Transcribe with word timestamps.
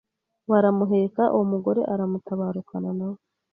Baramuheka 0.49 1.23
uwo 1.33 1.45
mugore 1.51 1.81
aramutabarukana 1.93 2.89
nawe 2.99 3.19